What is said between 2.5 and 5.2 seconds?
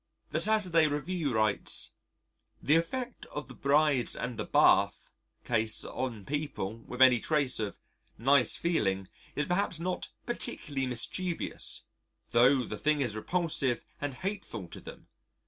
The effect of the "Brides and the Bath"